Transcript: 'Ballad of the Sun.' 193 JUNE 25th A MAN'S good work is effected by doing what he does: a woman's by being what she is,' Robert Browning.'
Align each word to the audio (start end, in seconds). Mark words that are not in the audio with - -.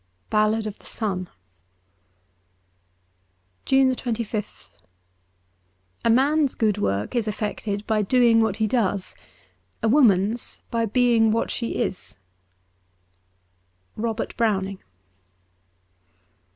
'Ballad 0.31 0.65
of 0.65 0.79
the 0.79 0.87
Sun.' 0.87 1.29
193 3.69 4.25
JUNE 4.25 4.41
25th 4.41 4.67
A 6.03 6.09
MAN'S 6.09 6.55
good 6.55 6.79
work 6.79 7.13
is 7.15 7.27
effected 7.27 7.85
by 7.85 8.01
doing 8.01 8.41
what 8.41 8.57
he 8.57 8.65
does: 8.65 9.13
a 9.83 9.87
woman's 9.87 10.63
by 10.71 10.87
being 10.87 11.29
what 11.29 11.51
she 11.51 11.75
is,' 11.75 12.17
Robert 13.95 14.35
Browning.' 14.37 14.79